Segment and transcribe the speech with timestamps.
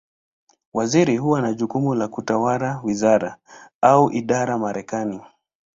[0.73, 3.37] Waziri huwa na jukumu la kutawala wizara,
[3.81, 5.21] au idara Marekani.